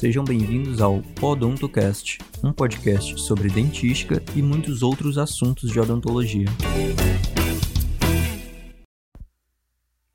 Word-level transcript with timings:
Sejam 0.00 0.24
bem-vindos 0.24 0.80
ao 0.80 1.02
Odontocast, 1.20 2.20
um 2.42 2.54
podcast 2.54 3.20
sobre 3.20 3.50
dentística 3.50 4.22
e 4.34 4.40
muitos 4.40 4.82
outros 4.82 5.18
assuntos 5.18 5.70
de 5.70 5.78
odontologia. 5.78 6.46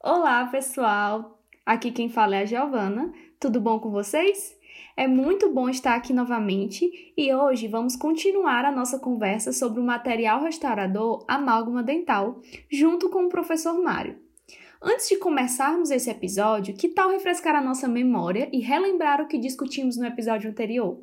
Olá, 0.04 0.44
pessoal! 0.48 1.40
Aqui 1.64 1.92
quem 1.92 2.10
fala 2.10 2.38
é 2.38 2.42
a 2.42 2.46
Giovana. 2.46 3.14
Tudo 3.40 3.62
bom 3.62 3.78
com 3.78 3.92
vocês? 3.92 4.58
É 4.98 5.08
muito 5.08 5.54
bom 5.54 5.70
estar 5.70 5.94
aqui 5.94 6.14
novamente 6.14 7.14
e 7.16 7.32
hoje 7.32 7.68
vamos 7.68 7.96
continuar 7.96 8.66
a 8.66 8.72
nossa 8.72 8.98
conversa 8.98 9.54
sobre 9.54 9.80
o 9.80 9.86
material 9.86 10.42
restaurador 10.42 11.24
amálgama 11.28 11.84
dental, 11.84 12.42
junto 12.72 13.08
com 13.12 13.26
o 13.26 13.30
professor 13.30 13.80
Mário. 13.84 14.25
Antes 14.82 15.08
de 15.08 15.18
começarmos 15.18 15.90
esse 15.90 16.10
episódio, 16.10 16.76
que 16.76 16.90
tal 16.90 17.10
refrescar 17.10 17.56
a 17.56 17.62
nossa 17.62 17.88
memória 17.88 18.50
e 18.52 18.60
relembrar 18.60 19.22
o 19.22 19.28
que 19.28 19.38
discutimos 19.38 19.98
no 19.98 20.06
episódio 20.06 20.50
anterior? 20.50 21.02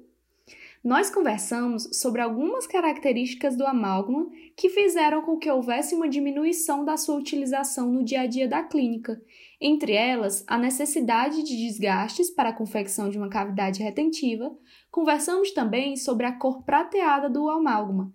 Nós 0.84 1.08
conversamos 1.08 1.88
sobre 1.92 2.20
algumas 2.20 2.66
características 2.66 3.56
do 3.56 3.64
amálgama 3.64 4.28
que 4.56 4.68
fizeram 4.68 5.22
com 5.22 5.38
que 5.38 5.48
houvesse 5.48 5.95
uma 5.95 6.08
diminuição 6.08 6.84
da 6.84 6.96
sua 6.96 7.14
utilização 7.14 7.90
no 7.90 8.02
dia 8.02 8.22
a 8.22 8.26
dia 8.26 8.48
da 8.48 8.64
clínica, 8.64 9.22
entre 9.60 9.92
elas 9.92 10.45
a 10.48 10.59
necessidade 10.59 11.45
de 11.45 11.56
desgastes 11.56 12.30
para 12.30 12.48
a 12.48 12.52
confecção 12.52 13.09
de 13.09 13.16
uma 13.16 13.28
cavidade 13.28 13.80
retentiva. 13.80 14.52
Conversamos 14.90 15.52
também 15.52 15.96
sobre 15.96 16.26
a 16.26 16.32
cor 16.32 16.64
prateada 16.64 17.30
do 17.30 17.48
amálgama, 17.48 18.12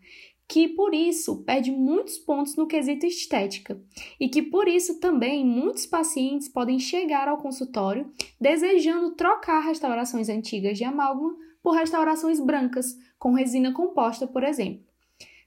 que 0.48 0.70
por 0.70 0.94
isso 0.94 1.44
perde 1.44 1.72
muitos 1.72 2.18
pontos 2.18 2.56
no 2.56 2.68
quesito 2.68 3.06
estética 3.06 3.80
e 4.20 4.30
que 4.30 4.42
por 4.42 4.68
isso 4.68 5.00
também 5.00 5.46
muitos 5.46 5.86
pacientes 5.86 6.48
podem 6.48 6.80
chegar 6.80 7.28
ao 7.28 7.38
consultório 7.38 8.10
desejando 8.40 9.12
trocar 9.12 9.60
restaurações 9.60 10.30
antigas 10.30 10.78
de 10.78 10.86
amálgama 10.86 11.36
por 11.62 11.76
restaurações 11.76 12.40
brancas 12.40 12.96
com 13.20 13.34
resina 13.34 13.74
composta, 13.74 14.26
por 14.26 14.44
exemplo. 14.44 14.86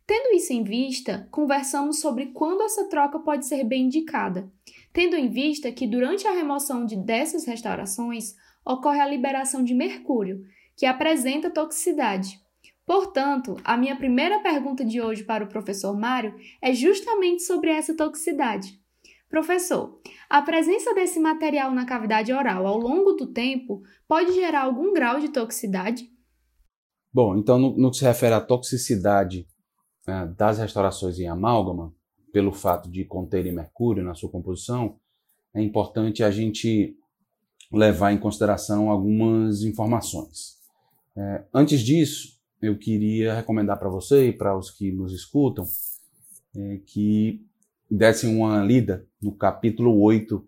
Tendo 0.06 0.34
isso 0.34 0.52
em 0.52 0.64
vista, 0.64 1.26
conversamos 1.30 2.00
sobre 2.00 2.26
quando 2.26 2.62
essa 2.62 2.88
troca 2.88 3.18
pode 3.20 3.46
ser 3.46 3.64
bem 3.64 3.84
indicada, 3.84 4.50
tendo 4.92 5.16
em 5.16 5.28
vista 5.28 5.70
que 5.70 5.86
durante 5.86 6.26
a 6.26 6.32
remoção 6.32 6.84
de 6.84 6.96
dessas 6.96 7.46
restaurações 7.46 8.34
ocorre 8.66 9.00
a 9.00 9.06
liberação 9.06 9.62
de 9.64 9.72
mercúrio, 9.72 10.44
que 10.76 10.84
apresenta 10.84 11.48
toxicidade 11.48 12.40
Portanto, 12.86 13.56
a 13.64 13.76
minha 13.76 13.96
primeira 13.96 14.40
pergunta 14.40 14.84
de 14.84 15.00
hoje 15.00 15.24
para 15.24 15.44
o 15.44 15.48
professor 15.48 15.96
Mário 15.96 16.34
é 16.60 16.72
justamente 16.72 17.42
sobre 17.42 17.70
essa 17.70 17.96
toxicidade. 17.96 18.80
Professor, 19.28 20.00
a 20.28 20.42
presença 20.42 20.92
desse 20.92 21.20
material 21.20 21.72
na 21.72 21.86
cavidade 21.86 22.32
oral 22.32 22.66
ao 22.66 22.76
longo 22.76 23.12
do 23.12 23.32
tempo 23.32 23.80
pode 24.08 24.32
gerar 24.32 24.64
algum 24.64 24.92
grau 24.92 25.20
de 25.20 25.28
toxicidade? 25.28 26.10
Bom, 27.12 27.36
então, 27.36 27.56
no, 27.56 27.76
no 27.76 27.90
que 27.90 27.98
se 27.98 28.04
refere 28.04 28.34
à 28.34 28.40
toxicidade 28.40 29.46
né, 30.06 30.26
das 30.36 30.58
restaurações 30.58 31.18
em 31.20 31.28
amálgama, 31.28 31.94
pelo 32.32 32.52
fato 32.52 32.90
de 32.90 33.04
conterem 33.04 33.52
mercúrio 33.52 34.02
na 34.02 34.14
sua 34.14 34.30
composição, 34.30 34.98
é 35.54 35.62
importante 35.62 36.24
a 36.24 36.30
gente 36.30 36.96
levar 37.72 38.12
em 38.12 38.18
consideração 38.18 38.90
algumas 38.90 39.62
informações. 39.62 40.58
É, 41.16 41.44
antes 41.54 41.80
disso, 41.80 42.39
eu 42.60 42.76
queria 42.76 43.34
recomendar 43.34 43.78
para 43.78 43.88
você 43.88 44.28
e 44.28 44.32
para 44.32 44.56
os 44.56 44.70
que 44.70 44.92
nos 44.92 45.12
escutam 45.12 45.66
é, 46.54 46.80
que 46.84 47.40
dessem 47.90 48.36
uma 48.36 48.62
lida 48.62 49.06
no 49.20 49.32
capítulo 49.32 50.00
8 50.00 50.46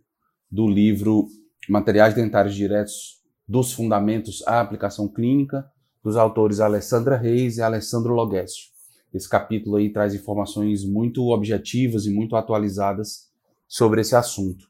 do 0.50 0.68
livro 0.68 1.26
Materiais 1.68 2.14
Dentários 2.14 2.54
Diretos 2.54 3.22
dos 3.48 3.72
Fundamentos 3.72 4.42
à 4.46 4.60
Aplicação 4.60 5.08
Clínica, 5.08 5.64
dos 6.02 6.16
autores 6.16 6.60
Alessandra 6.60 7.16
Reis 7.16 7.56
e 7.56 7.62
Alessandro 7.62 8.12
Loguessio. 8.12 8.70
Esse 9.12 9.28
capítulo 9.28 9.76
aí 9.76 9.90
traz 9.90 10.14
informações 10.14 10.84
muito 10.84 11.28
objetivas 11.28 12.06
e 12.06 12.10
muito 12.10 12.34
atualizadas 12.34 13.30
sobre 13.68 14.00
esse 14.00 14.14
assunto. 14.16 14.66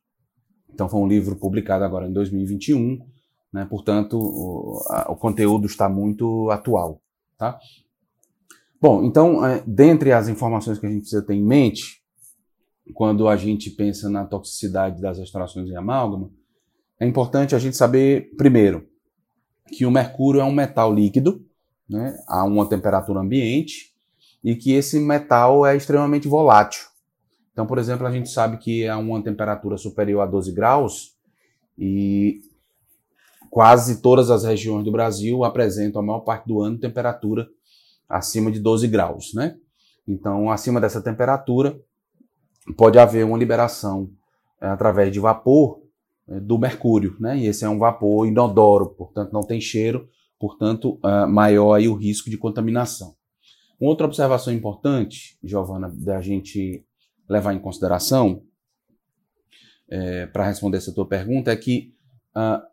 Então 0.72 0.88
foi 0.88 1.00
um 1.00 1.06
livro 1.06 1.36
publicado 1.36 1.84
agora 1.84 2.06
em 2.06 2.12
2021, 2.12 2.98
né? 3.52 3.64
portanto 3.64 4.18
o, 4.18 4.82
a, 4.88 5.12
o 5.12 5.16
conteúdo 5.16 5.66
está 5.66 5.88
muito 5.88 6.50
atual. 6.50 7.00
Tá? 7.42 7.58
Bom, 8.80 9.02
então, 9.02 9.44
é, 9.44 9.64
dentre 9.66 10.12
as 10.12 10.28
informações 10.28 10.78
que 10.78 10.86
a 10.86 10.88
gente 10.88 11.00
precisa 11.00 11.26
ter 11.26 11.34
em 11.34 11.42
mente, 11.44 12.00
quando 12.94 13.26
a 13.26 13.36
gente 13.36 13.68
pensa 13.68 14.08
na 14.08 14.24
toxicidade 14.24 15.02
das 15.02 15.18
restaurações 15.18 15.68
em 15.68 15.74
amálgama, 15.74 16.30
é 17.00 17.04
importante 17.04 17.56
a 17.56 17.58
gente 17.58 17.76
saber, 17.76 18.30
primeiro, 18.36 18.86
que 19.76 19.84
o 19.84 19.90
mercúrio 19.90 20.40
é 20.40 20.44
um 20.44 20.52
metal 20.52 20.94
líquido, 20.94 21.44
né, 21.90 22.16
a 22.28 22.44
uma 22.44 22.68
temperatura 22.68 23.18
ambiente, 23.18 23.92
e 24.44 24.54
que 24.54 24.70
esse 24.70 25.00
metal 25.00 25.66
é 25.66 25.76
extremamente 25.76 26.28
volátil. 26.28 26.84
Então, 27.52 27.66
por 27.66 27.76
exemplo, 27.76 28.06
a 28.06 28.12
gente 28.12 28.30
sabe 28.30 28.56
que 28.58 28.86
a 28.86 28.96
uma 28.98 29.20
temperatura 29.20 29.76
superior 29.76 30.20
a 30.20 30.26
12 30.26 30.52
graus, 30.52 31.16
e 31.76 32.40
quase 33.52 34.00
todas 34.00 34.30
as 34.30 34.44
regiões 34.44 34.82
do 34.82 34.90
Brasil 34.90 35.44
apresentam 35.44 36.00
a 36.00 36.04
maior 36.04 36.20
parte 36.20 36.48
do 36.48 36.62
ano 36.62 36.78
temperatura 36.78 37.46
acima 38.08 38.50
de 38.50 38.58
12 38.58 38.88
graus, 38.88 39.34
né? 39.34 39.58
Então, 40.08 40.50
acima 40.50 40.80
dessa 40.80 41.02
temperatura, 41.02 41.78
pode 42.78 42.98
haver 42.98 43.26
uma 43.26 43.36
liberação 43.36 44.10
é, 44.58 44.68
através 44.68 45.12
de 45.12 45.20
vapor 45.20 45.82
é, 46.26 46.40
do 46.40 46.56
mercúrio, 46.56 47.14
né? 47.20 47.36
E 47.36 47.46
esse 47.46 47.62
é 47.62 47.68
um 47.68 47.78
vapor 47.78 48.26
inodoro, 48.26 48.86
portanto 48.94 49.34
não 49.34 49.42
tem 49.42 49.60
cheiro, 49.60 50.08
portanto 50.40 50.98
é, 51.04 51.26
maior 51.26 51.74
aí 51.74 51.88
o 51.88 51.94
risco 51.94 52.30
de 52.30 52.38
contaminação. 52.38 53.14
Uma 53.78 53.90
outra 53.90 54.06
observação 54.06 54.50
importante, 54.50 55.38
Giovana, 55.44 55.92
da 55.94 56.22
gente 56.22 56.86
levar 57.28 57.52
em 57.52 57.58
consideração 57.58 58.42
para 60.32 60.46
responder 60.46 60.78
essa 60.78 60.94
tua 60.94 61.06
pergunta 61.06 61.52
é 61.52 61.56
que 61.56 61.92
uh, 62.34 62.71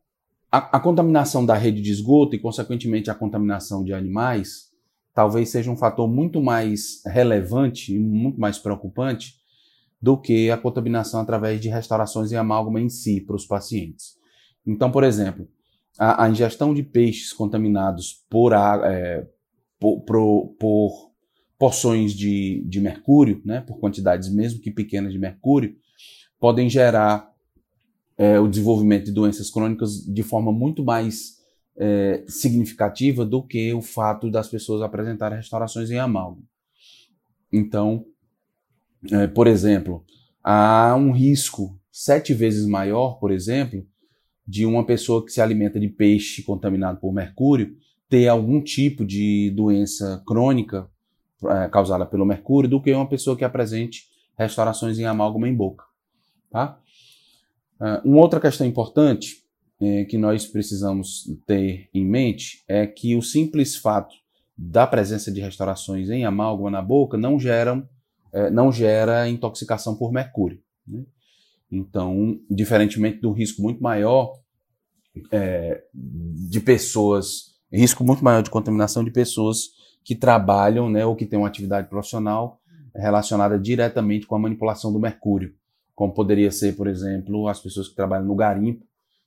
a, 0.51 0.77
a, 0.77 0.79
contaminação 0.79 1.45
da 1.45 1.55
rede 1.55 1.81
de 1.81 1.91
esgoto 1.91 2.35
e, 2.35 2.39
consequentemente, 2.39 3.09
a 3.09 3.15
contaminação 3.15 3.83
de 3.83 3.93
animais 3.93 4.69
talvez 5.13 5.49
seja 5.49 5.69
um 5.69 5.75
fator 5.75 6.07
muito 6.07 6.41
mais 6.41 7.01
relevante 7.05 7.93
e 7.93 7.99
muito 7.99 8.39
mais 8.39 8.57
preocupante 8.57 9.35
do 10.01 10.17
que 10.17 10.49
a 10.49 10.57
contaminação 10.57 11.19
através 11.19 11.59
de 11.59 11.67
restaurações 11.67 12.31
em 12.31 12.35
amálgama 12.35 12.79
em 12.79 12.89
si 12.89 13.19
para 13.19 13.35
os 13.35 13.45
pacientes. 13.45 14.17
Então, 14.65 14.89
por 14.91 15.03
exemplo, 15.03 15.47
a, 15.97 16.23
a 16.23 16.29
ingestão 16.29 16.73
de 16.73 16.83
peixes 16.83 17.33
contaminados 17.33 18.25
por, 18.29 18.53
é, 18.53 19.27
por, 19.77 20.01
por, 20.01 20.55
por 20.57 21.11
porções 21.57 22.13
de, 22.13 22.63
de 22.65 22.79
mercúrio, 22.79 23.41
né, 23.43 23.59
por 23.61 23.77
quantidades 23.79 24.33
mesmo 24.33 24.61
que 24.61 24.71
pequenas 24.71 25.11
de 25.11 25.19
mercúrio, 25.19 25.75
podem 26.39 26.69
gerar 26.69 27.28
é, 28.19 28.37
o 28.37 28.49
desenvolvimento 28.49 29.05
de 29.05 29.13
doenças 29.13 29.49
crônicas 29.49 30.03
de 30.03 30.21
forma 30.23 30.51
muito 30.51 30.83
mais 30.83 31.37
é, 31.77 32.25
significativa 32.27 33.25
do 33.25 33.41
que 33.41 33.73
o 33.73 33.81
fato 33.81 34.29
das 34.29 34.49
pessoas 34.49 34.81
apresentarem 34.81 35.37
restaurações 35.37 35.89
em 35.89 35.97
amálgama. 35.97 36.43
Então, 37.51 38.05
é, 39.09 39.25
por 39.25 39.47
exemplo, 39.47 40.03
há 40.43 40.93
um 40.97 41.11
risco 41.11 41.79
sete 41.89 42.33
vezes 42.33 42.67
maior, 42.67 43.19
por 43.21 43.31
exemplo, 43.31 43.87
de 44.45 44.65
uma 44.65 44.85
pessoa 44.85 45.25
que 45.25 45.31
se 45.31 45.39
alimenta 45.39 45.79
de 45.79 45.87
peixe 45.87 46.43
contaminado 46.43 46.99
por 46.99 47.13
mercúrio 47.13 47.77
ter 48.09 48.27
algum 48.27 48.61
tipo 48.61 49.05
de 49.05 49.53
doença 49.55 50.21
crônica 50.27 50.89
é, 51.45 51.69
causada 51.69 52.05
pelo 52.05 52.25
mercúrio 52.25 52.69
do 52.69 52.81
que 52.81 52.91
uma 52.91 53.07
pessoa 53.07 53.37
que 53.37 53.45
apresente 53.45 54.09
restaurações 54.37 54.99
em 54.99 55.05
amálgama 55.05 55.47
em 55.47 55.55
boca. 55.55 55.85
Tá? 56.51 56.81
Uh, 57.79 58.07
uma 58.07 58.21
outra 58.21 58.39
questão 58.39 58.67
importante 58.67 59.43
é, 59.81 60.03
que 60.05 60.17
nós 60.17 60.45
precisamos 60.45 61.23
ter 61.45 61.89
em 61.93 62.05
mente 62.05 62.63
é 62.67 62.85
que 62.85 63.15
o 63.15 63.21
simples 63.21 63.77
fato 63.77 64.13
da 64.57 64.85
presença 64.85 65.31
de 65.31 65.39
restaurações 65.39 66.09
em 66.09 66.25
amálgama 66.25 66.69
na 66.69 66.81
boca 66.81 67.17
não 67.17 67.39
geram 67.39 67.87
é, 68.31 68.49
não 68.49 68.71
gera 68.71 69.27
intoxicação 69.27 69.95
por 69.95 70.11
mercúrio. 70.11 70.61
Né? 70.85 71.03
Então, 71.71 72.39
diferentemente 72.49 73.21
do 73.21 73.31
risco 73.31 73.61
muito 73.61 73.81
maior 73.81 74.37
é, 75.31 75.83
de 75.93 76.59
pessoas, 76.59 77.55
risco 77.71 78.03
muito 78.03 78.23
maior 78.23 78.43
de 78.43 78.49
contaminação 78.49 79.03
de 79.03 79.11
pessoas 79.11 79.69
que 80.03 80.15
trabalham 80.15 80.89
né, 80.89 81.05
ou 81.05 81.15
que 81.15 81.25
têm 81.25 81.39
uma 81.39 81.47
atividade 81.47 81.89
profissional 81.89 82.59
relacionada 82.93 83.57
diretamente 83.57 84.27
com 84.27 84.35
a 84.35 84.39
manipulação 84.39 84.91
do 84.91 84.99
mercúrio 84.99 85.53
como 85.99 86.13
poderia 86.13 86.49
ser, 86.49 86.77
por 86.77 86.87
exemplo, 86.87 87.49
as 87.49 87.59
pessoas 87.59 87.89
que 87.89 87.93
trabalham 87.93 88.25
no 88.25 88.33
garimpo 88.33 88.85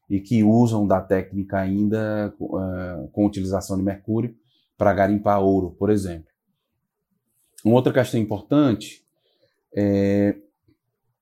e 0.08 0.18
que 0.18 0.42
usam 0.42 0.86
da 0.86 1.02
técnica 1.02 1.58
ainda 1.58 2.34
uh, 2.40 3.08
com 3.08 3.26
utilização 3.26 3.76
de 3.76 3.82
mercúrio 3.82 4.34
para 4.78 4.94
garimpar 4.94 5.42
ouro, 5.42 5.72
por 5.72 5.90
exemplo. 5.90 6.28
Uma 7.62 7.74
outra 7.74 7.92
questão 7.92 8.18
importante 8.18 9.04
é, 9.76 10.34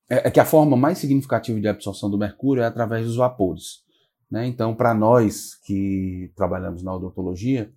é, 0.08 0.31
que 0.31 0.38
a 0.38 0.44
forma 0.44 0.76
mais 0.76 0.99
significativa 0.99 1.61
de 1.61 1.67
absorção 1.67 2.08
do 2.08 2.17
mercúrio 2.17 2.62
é 2.62 2.67
através 2.67 3.05
dos 3.05 3.17
vapores. 3.17 3.82
Né? 4.31 4.47
Então, 4.47 4.73
para 4.73 4.94
nós 4.94 5.56
que 5.64 6.31
trabalhamos 6.37 6.85
na 6.85 6.94
odontologia, 6.94 7.73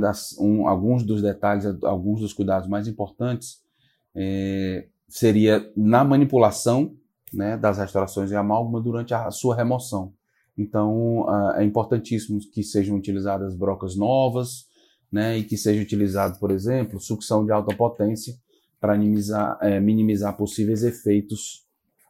das, 0.00 0.38
um, 0.38 0.66
alguns 0.66 1.02
dos 1.02 1.20
detalhes, 1.20 1.66
alguns 1.84 2.20
dos 2.22 2.32
cuidados 2.32 2.66
mais 2.66 2.88
importantes 2.88 3.62
é, 4.14 4.86
seria 5.08 5.70
na 5.76 6.04
manipulação 6.04 6.96
né, 7.32 7.56
das 7.56 7.78
restaurações 7.78 8.30
em 8.30 8.36
amálgama 8.36 8.80
durante 8.80 9.12
a 9.14 9.30
sua 9.30 9.56
remoção. 9.56 10.12
Então, 10.56 11.26
é 11.56 11.64
importantíssimo 11.64 12.38
que 12.52 12.62
sejam 12.62 12.96
utilizadas 12.96 13.56
brocas 13.56 13.96
novas, 13.96 14.68
né, 15.10 15.38
e 15.38 15.44
que 15.44 15.56
seja 15.56 15.82
utilizado, 15.82 16.38
por 16.38 16.50
exemplo, 16.50 17.00
sucção 17.00 17.44
de 17.44 17.52
alta 17.52 17.74
potência 17.76 18.34
para 18.80 18.98
minimizar, 18.98 19.56
é, 19.62 19.80
minimizar 19.80 20.36
possíveis 20.36 20.82
efeitos 20.82 21.64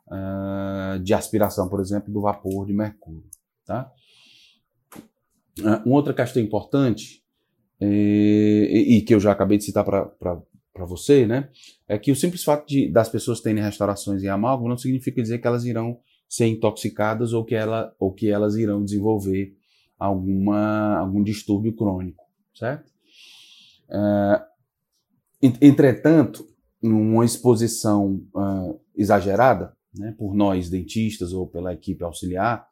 uh, 0.09 0.99
de 1.01 1.15
aspiração, 1.15 1.69
por 1.69 1.81
exemplo, 1.81 2.13
do 2.13 2.23
vapor 2.23 2.67
de 2.67 2.73
mercúrio. 2.73 3.23
Tá? 3.65 3.93
Uh, 5.61 5.87
uma 5.87 5.97
outra 5.97 6.13
questão 6.13 6.43
importante, 6.43 7.23
é, 7.81 7.87
e, 7.87 8.97
e, 8.97 9.03
que 9.03 9.15
eu 9.15 9.21
já 9.21 9.33
acabei 9.33 9.59
de 9.59 9.65
citar 9.65 9.85
para 9.85 10.41
você, 10.85 11.27
né, 11.27 11.49
é 11.87 11.97
que 11.97 12.11
o 12.11 12.17
simples 12.17 12.43
fato 12.43 12.67
de, 12.67 12.91
das 12.91 13.09
pessoas 13.09 13.41
terem 13.41 13.63
restaurações 13.63 14.23
em 14.25 14.29
amálgama 14.29 14.71
não 14.71 14.77
significa 14.77 15.23
dizer 15.23 15.39
que 15.39 15.47
elas 15.47 15.65
irão 15.65 16.01
ser 16.29 16.47
intoxicadas 16.47 17.33
ou 17.33 17.45
que, 17.45 17.55
ela, 17.55 17.95
ou 17.99 18.13
que 18.13 18.29
elas 18.29 18.57
irão 18.57 18.85
desenvolver 18.85 19.57
alguma, 19.97 20.99
algum 20.99 21.23
distúrbio 21.23 21.73
crônico, 21.75 22.25
certo? 22.55 22.91
Uh, 23.89 24.43
entretanto, 25.63 26.45
numa 26.83 27.25
exposição 27.25 28.21
uh, 28.35 28.81
exagerada, 28.97 29.77
né, 29.95 30.13
por 30.19 30.35
nós 30.35 30.69
dentistas 30.69 31.33
ou 31.33 31.47
pela 31.47 31.73
equipe 31.73 32.03
auxiliar, 32.03 32.69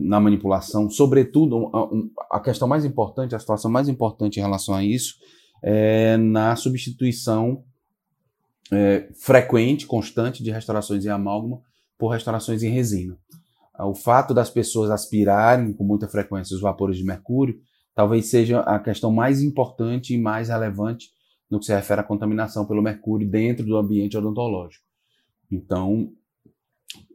na 0.00 0.18
manipulação, 0.18 0.88
sobretudo 0.88 1.70
a, 2.30 2.36
a, 2.36 2.40
questão 2.40 2.66
mais 2.66 2.84
importante, 2.84 3.34
a 3.34 3.38
situação 3.38 3.70
mais 3.70 3.88
importante 3.88 4.38
em 4.38 4.42
relação 4.42 4.74
a 4.74 4.82
isso, 4.82 5.16
é 5.62 6.16
na 6.16 6.56
substituição 6.56 7.64
é, 8.72 9.08
frequente, 9.14 9.86
constante 9.86 10.42
de 10.42 10.50
restaurações 10.50 11.04
em 11.04 11.08
amálgama 11.08 11.60
por 11.98 12.08
restaurações 12.08 12.62
em 12.62 12.70
resina. 12.70 13.16
O 13.78 13.94
fato 13.94 14.34
das 14.34 14.50
pessoas 14.50 14.90
aspirarem 14.90 15.72
com 15.72 15.84
muita 15.84 16.08
frequência 16.08 16.54
os 16.54 16.60
vapores 16.60 16.96
de 16.96 17.04
mercúrio 17.04 17.60
talvez 17.94 18.26
seja 18.26 18.60
a 18.60 18.78
questão 18.78 19.12
mais 19.12 19.42
importante 19.42 20.14
e 20.14 20.18
mais 20.18 20.48
relevante 20.48 21.10
no 21.50 21.58
que 21.58 21.66
se 21.66 21.74
refere 21.74 22.00
à 22.00 22.04
contaminação 22.04 22.66
pelo 22.66 22.82
mercúrio 22.82 23.28
dentro 23.28 23.64
do 23.64 23.76
ambiente 23.76 24.16
odontológico. 24.16 24.84
Então, 25.50 26.10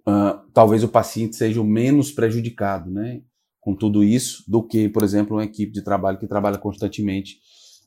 uh, 0.08 0.40
talvez 0.54 0.84
o 0.84 0.88
paciente 0.88 1.36
seja 1.36 1.60
o 1.60 1.66
menos 1.66 2.12
prejudicado 2.12 2.92
né, 2.92 3.22
com 3.60 3.76
tudo 3.76 4.04
isso 4.04 4.44
do 4.48 4.62
que, 4.62 4.88
por 4.90 5.04
exemplo, 5.04 5.36
uma 5.36 5.44
equipe 5.44 5.72
de 5.72 5.82
trabalho 5.82 6.20
que 6.20 6.28
trabalha 6.28 6.60
constantemente 6.60 7.40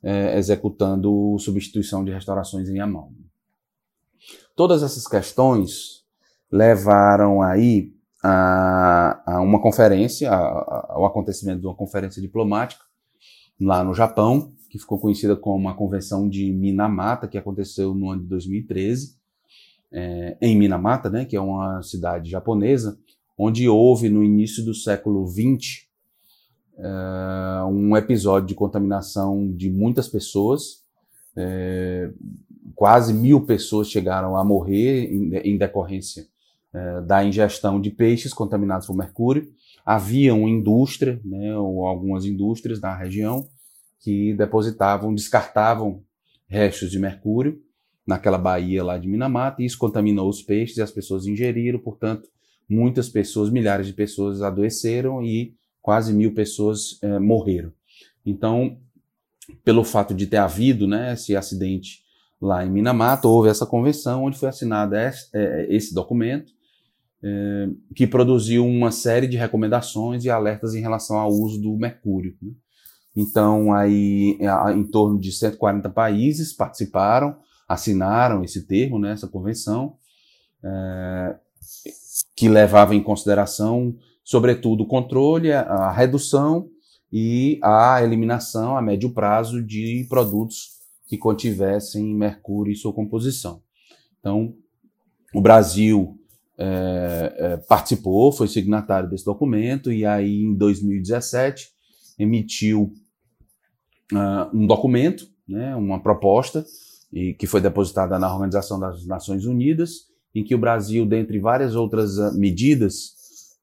eh, 0.03 0.39
executando 0.39 1.37
substituição 1.39 2.05
de 2.05 2.13
restaurações 2.13 2.69
em 2.69 2.81
amálgama. 2.81 3.31
Todas 4.57 4.83
essas 4.83 5.07
questões 5.07 6.05
levaram 6.51 7.43
aí 7.43 7.93
a, 8.23 9.23
a 9.27 9.41
uma 9.41 9.61
conferência, 9.61 10.31
ao 10.31 11.07
acontecimento 11.07 11.61
de 11.61 11.67
uma 11.67 11.75
conferência 11.75 12.21
diplomática 12.21 12.83
lá 13.61 13.85
no 13.85 13.95
Japão, 13.95 14.53
que 14.71 14.79
ficou 14.79 14.99
conhecida 14.99 15.37
como 15.37 15.69
a 15.69 15.75
Convenção 15.75 16.29
de 16.29 16.53
Minamata, 16.53 17.27
que 17.27 17.37
aconteceu 17.37 17.95
no 17.95 18.11
ano 18.11 18.23
de 18.23 18.29
2013, 18.29 19.17
é, 19.93 20.39
em 20.41 20.57
Minamata, 20.57 21.11
né, 21.11 21.25
que 21.25 21.37
é 21.37 21.41
uma 21.41 21.83
cidade 21.83 22.31
japonesa, 22.31 22.99
onde 23.37 23.69
houve 23.69 24.09
no 24.09 24.23
início 24.23 24.65
do 24.65 24.75
século 24.75 25.27
XX 25.27 25.90
é, 26.83 27.65
um 27.65 27.97
episódio 27.97 28.49
de 28.49 28.55
contaminação 28.55 29.53
de 29.53 29.71
muitas 29.71 30.09
pessoas. 30.09 30.81
É, 31.37 32.11
quase 32.75 33.13
mil 33.13 33.43
pessoas 33.43 33.91
chegaram 33.91 34.37
a 34.37 34.45
morrer 34.45 35.13
em, 35.13 35.37
em 35.37 35.59
decorrência 35.59 36.27
é, 36.73 37.01
da 37.03 37.25
ingestão 37.25 37.81
de 37.81 37.91
peixes 37.91 38.33
contaminados 38.33 38.87
por 38.87 38.97
mercúrio. 38.97 39.49
Havia 39.85 40.35
uma 40.35 40.49
indústria, 40.49 41.21
né, 41.25 41.57
ou 41.57 41.87
algumas 41.87 42.25
indústrias 42.25 42.81
na 42.81 42.95
região, 42.95 43.47
que 44.01 44.33
depositavam, 44.35 45.15
descartavam 45.15 46.03
restos 46.49 46.91
de 46.91 46.99
mercúrio 46.99 47.61
naquela 48.07 48.39
baía 48.39 48.83
lá 48.83 48.99
de 48.99 49.07
Minamata, 49.07 49.63
e 49.63 49.67
isso 49.67 49.79
contaminou 49.79 50.29
os 50.29 50.43
peixes 50.43 50.79
e 50.79 50.83
as 50.83 50.91
pessoas 50.91 51.27
ingeriram, 51.27 51.79
portanto, 51.79 52.29
muitas 52.69 53.09
pessoas, 53.09 53.51
milhares 53.51 53.87
de 53.87 53.93
pessoas 53.93 54.43
adoeceram 54.43 55.23
e 55.23 55.55
quase 55.83 56.13
mil 56.13 56.35
pessoas 56.35 56.99
é, 57.03 57.19
morreram. 57.19 57.73
Então, 58.25 58.79
pelo 59.65 59.85
fato 59.85 60.15
de 60.15 60.27
ter 60.27 60.37
havido 60.37 60.87
né, 60.87 61.15
esse 61.15 61.37
acidente 61.37 62.03
lá 62.41 62.65
em 62.65 62.71
Minamata, 62.71 63.29
houve 63.29 63.49
essa 63.49 63.67
convenção 63.67 64.25
onde 64.25 64.39
foi 64.39 64.49
assinado 64.49 64.97
esse, 64.97 65.29
é, 65.35 65.67
esse 65.75 65.95
documento, 65.95 66.53
é, 67.23 67.69
que 67.95 68.07
produziu 68.07 68.67
uma 68.67 68.91
série 68.91 69.27
de 69.27 69.37
recomendações 69.37 70.25
e 70.25 70.31
alertas 70.31 70.75
em 70.75 70.81
relação 70.81 71.19
ao 71.19 71.31
uso 71.31 71.61
do 71.61 71.77
mercúrio. 71.77 72.35
Né? 72.41 72.53
Então, 73.15 73.73
aí, 73.73 74.39
em 74.75 74.85
torno 74.85 75.19
de 75.19 75.33
140 75.33 75.91
países 75.91 76.53
participaram, 76.53 77.37
assinaram 77.69 78.43
esse 78.43 78.67
termo, 78.67 78.99
né, 78.99 79.13
essa 79.13 79.29
convenção, 79.29 79.97
é, 80.65 81.37
que 82.35 82.49
levava 82.49 82.95
em 82.95 83.03
consideração, 83.03 83.97
sobretudo, 84.25 84.85
o 84.85 84.87
controle, 84.87 85.53
a 85.53 85.91
redução 85.91 86.69
e 87.13 87.59
a 87.63 88.03
eliminação 88.03 88.77
a 88.77 88.83
médio 88.83 89.13
prazo 89.13 89.63
de 89.63 90.07
produtos 90.09 90.79
que 91.09 91.19
contivessem 91.19 92.15
mercúrio 92.15 92.73
em 92.73 92.77
sua 92.77 92.93
composição. 92.93 93.61
Então, 94.21 94.55
o 95.35 95.41
Brasil 95.41 96.17
é, 96.57 97.35
é, 97.37 97.57
participou, 97.57 98.31
foi 98.31 98.47
signatário 98.47 99.09
desse 99.09 99.25
documento, 99.25 99.91
e 99.91 100.05
aí 100.05 100.43
em 100.43 100.55
2017 100.55 101.69
emitiu 102.19 102.93
uh, 104.13 104.57
um 104.57 104.67
documento, 104.67 105.27
né, 105.49 105.75
uma 105.75 106.01
proposta, 106.01 106.65
e 107.13 107.35
que 107.35 107.47
foi 107.47 107.61
depositada 107.61 108.19
na 108.19 108.33
Organização 108.33 108.79
das 108.79 109.07
Nações 109.07 109.47
Unidas, 109.47 110.11
em 110.35 110.45
que 110.45 110.55
o 110.55 110.59
Brasil, 110.59 111.07
dentre 111.07 111.39
várias 111.39 111.75
outras 111.75 112.19
uh, 112.19 112.39
medidas 112.39 113.15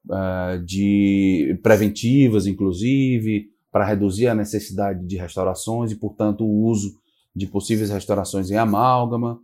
uh, 0.06 0.62
de 0.64 1.58
preventivas, 1.62 2.46
inclusive, 2.46 3.48
para 3.70 3.84
reduzir 3.84 4.28
a 4.28 4.34
necessidade 4.34 5.06
de 5.06 5.16
restaurações 5.16 5.92
e, 5.92 5.96
portanto, 5.96 6.44
o 6.44 6.64
uso 6.64 6.98
de 7.34 7.46
possíveis 7.46 7.90
restaurações 7.90 8.50
em 8.50 8.56
amálgama, 8.56 9.38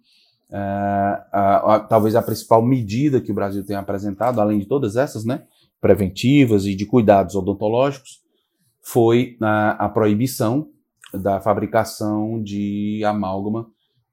a, 0.50 1.74
a, 1.74 1.80
talvez 1.80 2.14
a 2.14 2.22
principal 2.22 2.62
medida 2.62 3.20
que 3.20 3.30
o 3.30 3.34
Brasil 3.34 3.64
tem 3.64 3.76
apresentado, 3.76 4.40
além 4.40 4.58
de 4.58 4.66
todas 4.66 4.96
essas, 4.96 5.24
né, 5.24 5.44
preventivas 5.80 6.64
e 6.66 6.74
de 6.74 6.86
cuidados 6.86 7.34
odontológicos, 7.34 8.20
foi 8.82 9.36
a, 9.40 9.86
a 9.86 9.88
proibição 9.88 10.68
da 11.12 11.40
fabricação 11.40 12.42
de 12.42 13.02
amálgama, 13.04 13.66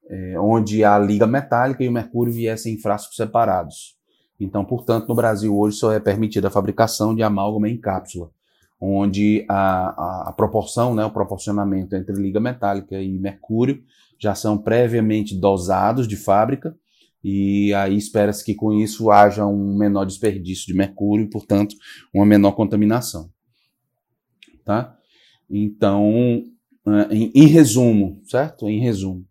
é, 0.09 0.39
onde 0.39 0.83
a 0.83 0.97
liga 0.99 1.25
metálica 1.25 1.83
e 1.83 1.87
o 1.87 1.91
mercúrio 1.91 2.33
viessem 2.33 2.73
em 2.73 2.77
frascos 2.77 3.15
separados. 3.15 3.95
Então, 4.43 4.65
portanto, 4.65 5.07
no 5.07 5.13
Brasil 5.13 5.55
hoje 5.55 5.77
só 5.77 5.91
é 5.91 5.99
permitida 5.99 6.47
a 6.47 6.51
fabricação 6.51 7.13
de 7.13 7.21
amálgama 7.21 7.69
em 7.69 7.77
cápsula, 7.77 8.31
onde 8.79 9.45
a, 9.47 9.89
a, 9.89 10.29
a 10.29 10.33
proporção, 10.33 10.95
né, 10.95 11.05
o 11.05 11.11
proporcionamento 11.11 11.95
entre 11.95 12.15
liga 12.15 12.39
metálica 12.39 12.99
e 12.99 13.19
mercúrio 13.19 13.83
já 14.17 14.33
são 14.33 14.57
previamente 14.57 15.35
dosados 15.35 16.07
de 16.07 16.15
fábrica 16.15 16.75
e 17.23 17.71
aí 17.75 17.95
espera-se 17.95 18.43
que 18.43 18.55
com 18.55 18.73
isso 18.73 19.11
haja 19.11 19.45
um 19.45 19.77
menor 19.77 20.05
desperdício 20.05 20.65
de 20.65 20.73
mercúrio 20.73 21.25
e, 21.25 21.29
portanto, 21.29 21.75
uma 22.11 22.25
menor 22.25 22.53
contaminação. 22.53 23.29
Tá? 24.65 24.97
Então, 25.47 26.43
é, 26.87 27.15
em, 27.15 27.31
em 27.35 27.45
resumo, 27.45 28.19
certo? 28.25 28.67
Em 28.67 28.79
resumo, 28.79 29.23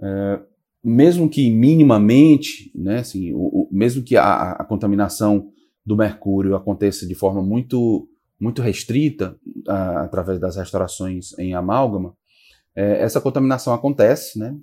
é, 0.00 0.40
mesmo 0.82 1.28
que 1.28 1.50
minimamente, 1.50 2.72
né, 2.74 2.98
assim, 2.98 3.32
o, 3.32 3.59
mesmo 3.70 4.02
que 4.02 4.16
a, 4.16 4.52
a, 4.52 4.64
contaminação 4.64 5.50
do 5.84 5.96
mercúrio 5.96 6.54
aconteça 6.54 7.06
de 7.06 7.14
forma 7.14 7.42
muito, 7.42 8.08
muito 8.38 8.62
restrita, 8.62 9.36
a, 9.68 10.02
através 10.02 10.38
das 10.40 10.56
restaurações 10.56 11.38
em 11.38 11.54
amálgama, 11.54 12.14
é, 12.74 13.02
essa 13.02 13.20
contaminação 13.20 13.74
acontece 13.74 14.38
né, 14.38 14.54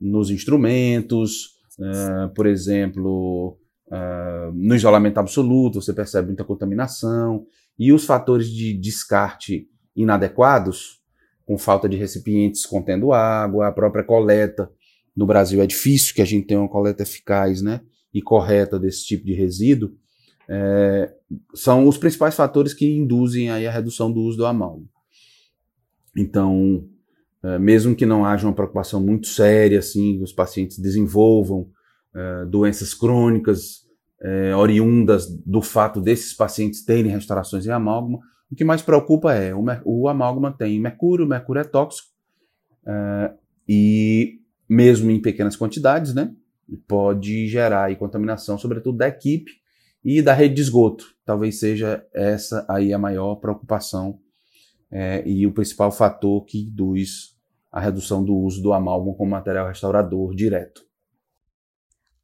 nos 0.00 0.30
instrumentos, 0.30 1.56
é, 1.80 2.28
por 2.28 2.46
exemplo, 2.46 3.58
é, 3.90 4.50
no 4.54 4.74
isolamento 4.74 5.18
absoluto, 5.18 5.80
você 5.80 5.92
percebe 5.92 6.28
muita 6.28 6.44
contaminação, 6.44 7.46
e 7.78 7.92
os 7.92 8.04
fatores 8.04 8.48
de 8.48 8.74
descarte 8.74 9.66
inadequados, 9.94 11.00
com 11.44 11.58
falta 11.58 11.88
de 11.88 11.96
recipientes 11.96 12.64
contendo 12.64 13.12
água, 13.12 13.68
a 13.68 13.72
própria 13.72 14.04
coleta. 14.04 14.70
No 15.14 15.26
Brasil 15.26 15.60
é 15.60 15.66
difícil 15.66 16.14
que 16.14 16.22
a 16.22 16.24
gente 16.24 16.46
tenha 16.46 16.60
uma 16.60 16.68
coleta 16.68 17.02
eficaz 17.02 17.60
né, 17.60 17.80
e 18.12 18.20
correta 18.20 18.78
desse 18.78 19.04
tipo 19.06 19.24
de 19.24 19.32
resíduo. 19.34 19.96
é, 20.48 21.14
são 21.54 21.86
os 21.86 21.96
principais 21.96 22.34
fatores 22.34 22.74
que 22.74 22.86
induzem 22.86 23.50
aí 23.50 23.66
a 23.66 23.70
redução 23.70 24.12
do 24.12 24.20
uso 24.20 24.36
do 24.36 24.46
amálgama. 24.46 24.88
Então, 26.16 26.84
é, 27.42 27.58
mesmo 27.58 27.94
que 27.94 28.04
não 28.04 28.24
haja 28.24 28.46
uma 28.46 28.54
preocupação 28.54 29.00
muito 29.00 29.28
séria, 29.28 29.78
assim, 29.78 30.22
os 30.22 30.32
pacientes 30.32 30.78
desenvolvam 30.78 31.70
é, 32.14 32.44
doenças 32.44 32.92
crônicas 32.92 33.82
é, 34.20 34.54
oriundas 34.54 35.26
do 35.44 35.62
fato 35.62 36.00
desses 36.00 36.34
pacientes 36.34 36.84
terem 36.84 37.10
restaurações 37.10 37.66
em 37.66 37.70
amálgama, 37.70 38.20
o 38.50 38.54
que 38.54 38.64
mais 38.64 38.82
preocupa 38.82 39.32
é 39.32 39.54
o, 39.54 39.64
o 39.84 40.08
amálgama 40.08 40.52
tem 40.52 40.78
mercúrio, 40.78 41.26
mercúrio 41.26 41.60
é 41.60 41.64
tóxico, 41.64 42.08
é, 42.86 43.32
e 43.66 44.40
mesmo 44.68 45.10
em 45.10 45.20
pequenas 45.20 45.56
quantidades, 45.56 46.14
né, 46.14 46.34
pode 46.76 47.46
gerar 47.48 47.84
aí 47.84 47.96
contaminação, 47.96 48.58
sobretudo 48.58 48.98
da 48.98 49.08
equipe 49.08 49.52
e 50.04 50.20
da 50.20 50.32
rede 50.32 50.54
de 50.54 50.62
esgoto. 50.62 51.14
Talvez 51.24 51.58
seja 51.58 52.06
essa 52.12 52.66
aí 52.68 52.92
a 52.92 52.98
maior 52.98 53.36
preocupação 53.36 54.18
é, 54.90 55.22
e 55.26 55.46
o 55.46 55.52
principal 55.52 55.90
fator 55.90 56.44
que 56.44 56.62
induz 56.62 57.36
a 57.70 57.80
redução 57.80 58.22
do 58.22 58.36
uso 58.36 58.62
do 58.62 58.72
amálgama 58.72 59.16
como 59.16 59.30
material 59.30 59.66
restaurador 59.66 60.34
direto. 60.34 60.84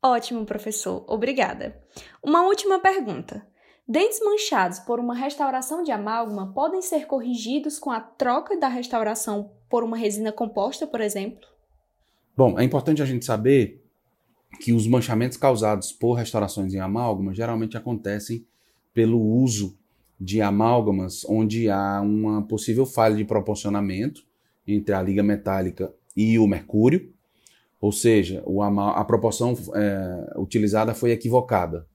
Ótimo, 0.02 0.44
professor. 0.44 1.04
Obrigada. 1.08 1.80
Uma 2.22 2.42
última 2.46 2.78
pergunta. 2.78 3.46
Dentes 3.86 4.20
manchados 4.22 4.78
por 4.80 5.00
uma 5.00 5.14
restauração 5.14 5.82
de 5.82 5.90
amálgama 5.90 6.52
podem 6.52 6.82
ser 6.82 7.06
corrigidos 7.06 7.78
com 7.78 7.90
a 7.90 8.00
troca 8.00 8.56
da 8.58 8.68
restauração 8.68 9.50
por 9.68 9.82
uma 9.82 9.96
resina 9.96 10.30
composta, 10.30 10.86
por 10.86 11.00
exemplo? 11.00 11.48
Bom, 12.36 12.58
é 12.58 12.64
importante 12.64 13.02
a 13.02 13.06
gente 13.06 13.24
saber 13.24 13.82
que 14.60 14.72
os 14.72 14.86
manchamentos 14.86 15.36
causados 15.36 15.92
por 15.92 16.14
restaurações 16.14 16.74
em 16.74 16.80
amálgama 16.80 17.34
geralmente 17.34 17.76
acontecem 17.76 18.44
pelo 18.92 19.20
uso 19.20 19.76
de 20.20 20.42
amálgamas 20.42 21.24
onde 21.28 21.70
há 21.70 22.00
uma 22.00 22.42
possível 22.42 22.84
falha 22.84 23.14
de 23.14 23.24
proporcionamento 23.24 24.26
entre 24.66 24.94
a 24.94 25.02
liga 25.02 25.22
metálica 25.22 25.92
e 26.16 26.38
o 26.38 26.46
mercúrio, 26.46 27.12
ou 27.80 27.92
seja, 27.92 28.42
a 28.94 29.04
proporção 29.04 29.56
é, 29.74 30.34
utilizada 30.36 30.92
foi 30.94 31.12
equivocada. 31.12 31.86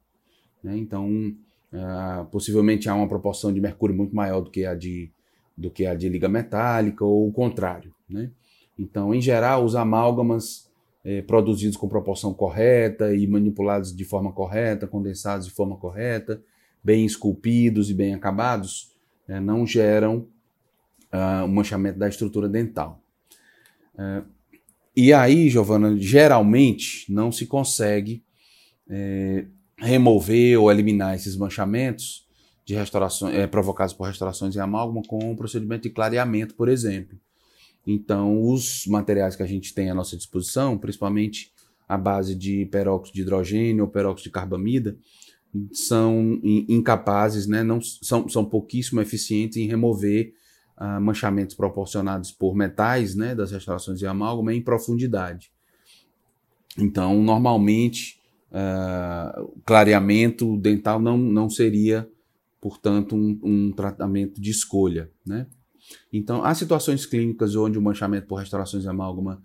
Né? 0.63 0.77
Então, 0.77 1.35
é, 1.73 2.23
possivelmente 2.31 2.87
há 2.87 2.95
uma 2.95 3.07
proporção 3.07 3.51
de 3.51 3.59
mercúrio 3.59 3.95
muito 3.95 4.15
maior 4.15 4.39
do 4.39 4.49
que 4.49 4.65
a 4.65 4.73
de, 4.73 5.11
do 5.57 5.69
que 5.69 5.85
a 5.85 5.93
de 5.93 6.07
liga 6.07 6.29
metálica, 6.29 7.03
ou 7.03 7.27
o 7.27 7.33
contrário. 7.33 7.93
Né? 8.09 8.31
Então, 8.79 9.13
em 9.13 9.19
geral, 9.19 9.65
os 9.65 9.75
amálgamas 9.75 10.71
é, 11.03 11.21
produzidos 11.21 11.77
com 11.77 11.87
proporção 11.87 12.33
correta 12.33 13.13
e 13.13 13.27
manipulados 13.27 13.95
de 13.95 14.05
forma 14.05 14.31
correta, 14.31 14.87
condensados 14.87 15.47
de 15.47 15.53
forma 15.53 15.77
correta, 15.77 16.41
bem 16.83 17.05
esculpidos 17.05 17.89
e 17.89 17.93
bem 17.93 18.13
acabados, 18.13 18.91
é, 19.27 19.39
não 19.39 19.65
geram 19.65 20.27
uh, 21.13 21.45
o 21.45 21.47
manchamento 21.47 21.99
da 21.99 22.07
estrutura 22.07 22.49
dental. 22.49 23.01
Uh, 23.95 24.25
e 24.95 25.11
aí, 25.11 25.49
Giovana, 25.49 25.97
geralmente 25.97 27.11
não 27.11 27.31
se 27.31 27.47
consegue 27.47 28.23
é, 28.87 29.45
remover 29.75 30.59
ou 30.59 30.71
eliminar 30.71 31.15
esses 31.15 31.35
manchamentos 31.35 32.27
de 32.63 32.75
restaurações, 32.75 33.33
é, 33.35 33.47
provocados 33.47 33.93
por 33.93 34.07
restaurações 34.07 34.55
em 34.55 34.59
amálgama 34.59 35.01
com 35.07 35.31
um 35.31 35.35
procedimento 35.35 35.83
de 35.83 35.89
clareamento, 35.89 36.53
por 36.53 36.69
exemplo. 36.69 37.17
Então, 37.85 38.41
os 38.41 38.85
materiais 38.87 39.35
que 39.35 39.43
a 39.43 39.47
gente 39.47 39.73
tem 39.73 39.89
à 39.89 39.93
nossa 39.93 40.15
disposição, 40.15 40.77
principalmente 40.77 41.51
a 41.87 41.97
base 41.97 42.33
de 42.33 42.65
peróxido 42.67 43.15
de 43.15 43.21
hidrogênio 43.21 43.83
ou 43.83 43.89
peróxido 43.89 44.29
de 44.29 44.31
carbamida, 44.31 44.97
são 45.71 46.39
incapazes, 46.43 47.45
né, 47.45 47.61
não, 47.61 47.79
são, 47.81 48.27
são 48.27 48.43
pouquíssimo 48.43 49.01
eficientes 49.01 49.57
em 49.57 49.67
remover 49.67 50.33
uh, 50.77 50.99
manchamentos 50.99 51.55
proporcionados 51.55 52.31
por 52.31 52.55
metais 52.55 53.15
né, 53.15 53.35
das 53.35 53.51
restaurações 53.51 53.99
de 53.99 54.07
amálgama 54.07 54.53
em 54.53 54.61
profundidade. 54.61 55.51
Então, 56.77 57.21
normalmente, 57.21 58.19
uh, 58.49 59.53
clareamento 59.63 60.57
dental 60.57 60.99
não, 60.99 61.17
não 61.17 61.49
seria, 61.49 62.09
portanto, 62.59 63.15
um, 63.15 63.39
um 63.43 63.71
tratamento 63.71 64.41
de 64.41 64.49
escolha. 64.49 65.11
Né? 65.23 65.45
Então, 66.11 66.43
há 66.43 66.53
situações 66.53 67.05
clínicas 67.05 67.55
onde 67.55 67.77
o 67.77 67.81
manchamento 67.81 68.27
por 68.27 68.35
restaurações 68.35 68.83
de 68.83 68.89
amálgama 68.89 69.41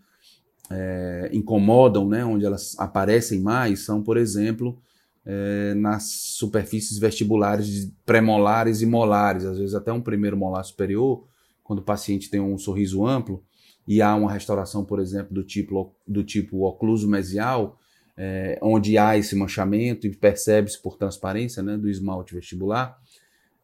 é, 0.71 1.31
incomodam, 1.33 2.09
né, 2.09 2.25
onde 2.25 2.45
elas 2.45 2.79
aparecem 2.79 3.41
mais, 3.41 3.81
são, 3.81 4.03
por 4.03 4.17
exemplo, 4.17 4.79
é, 5.25 5.75
nas 5.75 6.05
superfícies 6.05 6.99
vestibulares 6.99 7.91
premolares 8.05 8.83
e 8.83 8.87
molares, 8.87 9.45
às 9.45 9.59
vezes 9.59 9.75
até 9.75 9.93
um 9.93 10.01
primeiro 10.01 10.37
molar 10.37 10.65
superior, 10.65 11.27
quando 11.63 11.81
o 11.81 11.85
paciente 11.85 12.31
tem 12.31 12.41
um 12.41 12.57
sorriso 12.57 13.07
amplo 13.07 13.43
e 13.87 14.03
há 14.03 14.15
uma 14.15 14.33
restauração, 14.33 14.85
por 14.85 15.01
exemplo, 15.01 15.35
do 15.35 15.43
tipo, 15.43 15.95
do 16.07 16.23
tipo 16.23 16.65
ocluso 16.67 17.09
mesial, 17.09 17.79
é, 18.17 18.59
onde 18.61 18.99
há 18.99 19.17
esse 19.17 19.37
manchamento 19.37 20.07
e 20.07 20.15
percebe-se 20.15 20.81
por 20.83 20.97
transparência 20.97 21.63
né, 21.63 21.77
do 21.77 21.89
esmalte 21.89 22.35
vestibular 22.35 22.99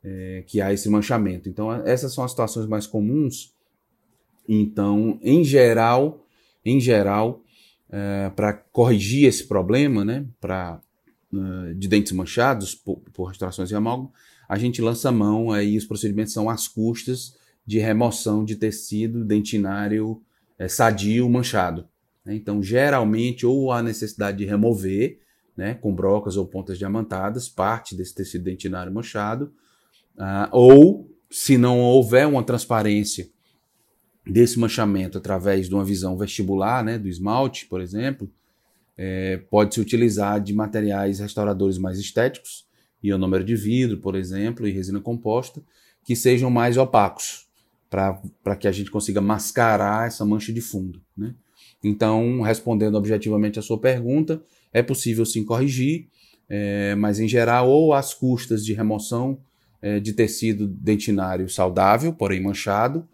é, 0.04 0.44
que 0.46 0.61
há 0.61 0.73
esse 0.73 0.88
manchamento. 0.88 1.49
Então, 1.49 1.73
essas 1.87 2.12
são 2.12 2.23
as 2.23 2.30
situações 2.30 2.66
mais 2.66 2.87
comuns. 2.87 3.54
Então, 4.46 5.18
em 5.23 5.42
geral, 5.42 6.26
em 6.64 6.78
geral, 6.78 7.42
é, 7.90 8.30
para 8.37 8.52
corrigir 8.52 9.26
esse 9.26 9.46
problema, 9.46 10.04
né, 10.04 10.26
para 10.40 10.80
uh, 11.32 11.75
de 11.75 11.88
dentes 11.88 12.12
manchados 12.12 12.75
por, 12.75 13.00
por 13.12 13.25
restaurações 13.26 13.68
de 13.68 13.75
amálgama, 13.75 14.11
a 14.49 14.58
gente 14.58 14.82
lança 14.82 15.11
mão, 15.11 15.50
aí 15.50 15.76
os 15.76 15.87
procedimentos 15.87 16.32
são 16.32 16.50
às 16.50 16.68
custas 16.68 17.34
de 17.66 17.78
remoção 17.78 18.44
de 18.44 18.56
tecido 18.56 19.25
dentinário 19.25 20.20
é, 20.58 20.68
sadio 20.68 21.28
manchado. 21.30 21.88
Né? 22.25 22.34
Então, 22.34 22.62
geralmente, 22.62 23.46
ou 23.46 23.73
há 23.73 23.82
necessidade 23.82 24.38
de 24.38 24.44
remover, 24.44 25.20
né, 25.56 25.75
com 25.75 25.94
brocas 25.94 26.37
ou 26.37 26.46
pontas 26.46 26.78
diamantadas, 26.78 27.49
parte 27.49 27.94
desse 27.94 28.14
tecido 28.14 28.44
dentinário 28.44 28.92
manchado, 28.92 29.52
uh, 30.16 30.49
ou, 30.52 31.11
se 31.30 31.59
não 31.59 31.80
houver 31.80 32.26
uma 32.26 32.42
transparência 32.42 33.28
desse 34.26 34.59
manchamento 34.59 35.18
através 35.18 35.68
de 35.68 35.75
uma 35.75 35.85
visão 35.85 36.16
vestibular, 36.16 36.83
né, 36.83 36.99
do 36.99 37.09
esmalte, 37.09 37.66
por 37.66 37.80
exemplo, 37.80 38.30
é, 38.97 39.38
pode 39.50 39.75
se 39.75 39.80
utilizar 39.80 40.40
de 40.40 40.52
materiais 40.52 41.18
restauradores 41.18 41.78
mais 41.78 41.99
estéticos, 41.99 42.66
ionômero 43.02 43.44
de 43.44 43.54
vidro, 43.54 43.99
por 43.99 44.14
exemplo, 44.14 44.66
e 44.66 44.71
resina 44.71 45.00
composta, 45.00 45.62
que 46.04 46.16
sejam 46.16 46.50
mais 46.50 46.76
opacos, 46.76 47.47
para 47.90 48.56
que 48.56 48.66
a 48.66 48.73
gente 48.73 48.90
consiga 48.90 49.21
mascarar 49.21 50.06
essa 50.06 50.25
mancha 50.25 50.52
de 50.52 50.61
fundo. 50.61 51.00
Né? 51.16 51.35
Então, 51.83 52.40
respondendo 52.40 52.97
objetivamente 52.97 53.59
a 53.59 53.62
sua 53.62 53.78
pergunta, 53.78 54.42
é 54.73 54.83
possível 54.83 55.25
sim 55.26 55.44
corrigir, 55.44 56.09
é, 56.49 56.94
mas 56.94 57.21
em 57.21 57.28
geral, 57.28 57.68
ou 57.68 57.92
às 57.92 58.14
custas 58.14 58.64
de 58.64 58.73
remoção 58.73 59.38
é, 59.84 60.00
de 60.00 60.14
tecido 60.14 60.66
dentinário 60.66 61.46
saudável, 61.46 62.14
porém 62.14 62.42
manchado, 62.42 63.06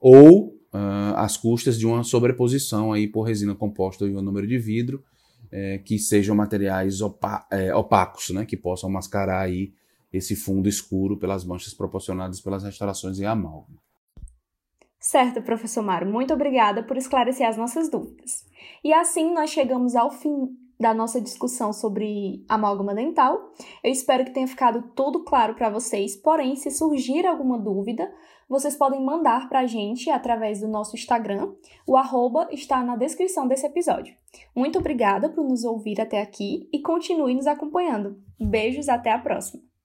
ou 0.00 0.48
uh, 0.74 1.14
às 1.14 1.36
custas 1.36 1.78
de 1.78 1.86
uma 1.86 2.02
sobreposição 2.02 2.92
aí 2.92 3.06
por 3.06 3.22
resina 3.22 3.54
composta 3.54 4.04
e 4.04 4.12
o 4.12 4.20
número 4.20 4.44
de 4.44 4.58
vidro, 4.58 5.04
é, 5.52 5.78
que 5.78 6.00
sejam 6.00 6.34
materiais 6.34 7.00
opa 7.00 7.46
é, 7.48 7.72
opacos, 7.72 8.30
né, 8.30 8.44
que 8.44 8.56
possam 8.56 8.90
mascarar 8.90 9.42
aí 9.42 9.72
esse 10.12 10.34
fundo 10.34 10.68
escuro 10.68 11.16
pelas 11.16 11.44
manchas 11.44 11.72
proporcionadas 11.72 12.40
pelas 12.40 12.64
restaurações 12.64 13.20
em 13.20 13.24
amálgama. 13.24 13.78
Certo, 14.98 15.40
professor 15.40 15.84
Mário, 15.84 16.10
muito 16.10 16.34
obrigada 16.34 16.82
por 16.82 16.96
esclarecer 16.96 17.46
as 17.46 17.56
nossas 17.56 17.88
dúvidas. 17.88 18.44
E 18.82 18.92
assim 18.92 19.32
nós 19.32 19.50
chegamos 19.50 19.94
ao 19.94 20.10
fim 20.10 20.48
da 20.78 20.92
nossa 20.92 21.20
discussão 21.20 21.72
sobre 21.72 22.44
amálgama 22.48 22.94
dental. 22.94 23.52
Eu 23.82 23.90
espero 23.90 24.24
que 24.24 24.32
tenha 24.32 24.46
ficado 24.46 24.90
tudo 24.94 25.24
claro 25.24 25.54
para 25.54 25.70
vocês, 25.70 26.16
porém, 26.16 26.56
se 26.56 26.70
surgir 26.70 27.26
alguma 27.26 27.58
dúvida, 27.58 28.12
vocês 28.48 28.76
podem 28.76 29.04
mandar 29.04 29.48
para 29.48 29.60
a 29.60 29.66
gente 29.66 30.08
através 30.10 30.60
do 30.60 30.68
nosso 30.68 30.94
Instagram. 30.94 31.52
O 31.86 31.96
arroba 31.96 32.48
está 32.50 32.82
na 32.82 32.96
descrição 32.96 33.48
desse 33.48 33.66
episódio. 33.66 34.14
Muito 34.54 34.78
obrigada 34.78 35.28
por 35.28 35.44
nos 35.44 35.64
ouvir 35.64 36.00
até 36.00 36.20
aqui 36.20 36.68
e 36.72 36.80
continue 36.80 37.34
nos 37.34 37.46
acompanhando. 37.46 38.20
Beijos, 38.38 38.88
até 38.88 39.10
a 39.10 39.18
próxima! 39.18 39.75